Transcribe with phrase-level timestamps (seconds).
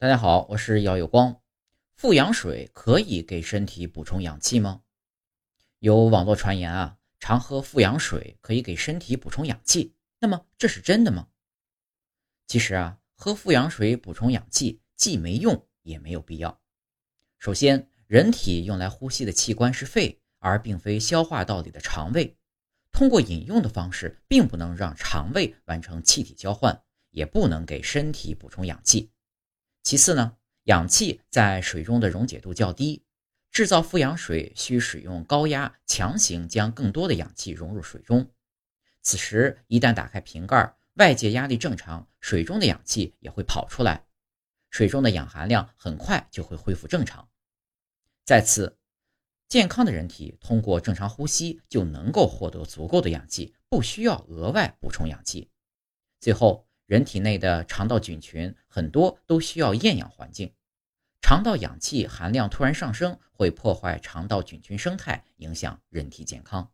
[0.00, 1.42] 大家好，我是姚有光。
[1.94, 4.80] 富氧水可以给身体补充氧气吗？
[5.78, 9.94] 有网络传言啊，常喝富氧水可以给身体补充氧气。
[10.18, 11.28] 那么这是真的吗？
[12.46, 16.58] 其实啊，喝富氧水补充氧气既没用也没有必要。
[17.38, 22.34] 首先，人体用来呼吸的器官是肺，而并非消化道里的肠胃。
[22.90, 29.10] 通过饮用的方式，并不能让肠胃完成气体交换，也不能给身体补充氧气。
[29.82, 33.02] 其次呢，氧气在水中的溶解度较低，
[33.50, 38.30] 制造富氧水需使用高压强行将更多的氧气融入水中。
[39.02, 44.04] 此时一旦打开瓶盖，外界压力正常，水中的氧气也会跑出来，
[44.68, 47.28] 水中的氧含量很快就会恢复正常。
[48.26, 48.78] 再次，
[49.48, 55.50] 健康的人体通过正常呼吸就能够获得足够的氧气，不需要额外补充氧气。
[56.20, 56.69] 最后。
[56.90, 60.52] 人体内的肠道菌群很多都需要厌氧环境，
[61.22, 66.72] 肠道氧气含量突然上升，会破坏肠道菌群生态，影响人体健康。